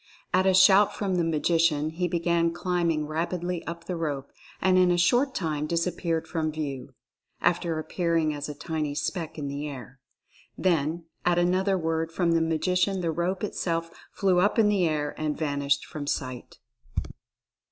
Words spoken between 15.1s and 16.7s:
and vanished from sight.